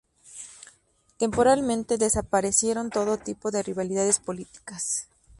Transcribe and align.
Temporalmente, 1.17 1.99
desaparecieron 1.99 2.89
todo 2.89 3.19
tipo 3.19 3.51
de 3.51 3.61
rivalidades 3.61 4.17
políticas. 4.17 5.07